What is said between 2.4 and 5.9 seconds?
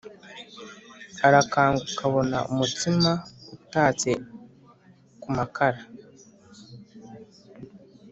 umutsima utaze ku Makara